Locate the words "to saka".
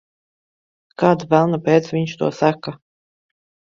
2.23-2.77